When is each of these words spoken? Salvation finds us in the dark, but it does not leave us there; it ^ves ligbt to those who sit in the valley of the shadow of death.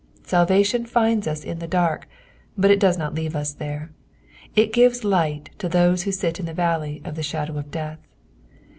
Salvation 0.23 0.83
finds 0.83 1.27
us 1.27 1.43
in 1.43 1.59
the 1.59 1.67
dark, 1.67 2.09
but 2.57 2.71
it 2.71 2.79
does 2.79 2.97
not 2.97 3.13
leave 3.13 3.35
us 3.35 3.53
there; 3.53 3.91
it 4.55 4.73
^ves 4.73 5.03
ligbt 5.03 5.49
to 5.59 5.69
those 5.69 6.01
who 6.01 6.11
sit 6.11 6.39
in 6.39 6.47
the 6.47 6.55
valley 6.55 7.03
of 7.05 7.13
the 7.13 7.21
shadow 7.21 7.55
of 7.59 7.69
death. 7.69 7.99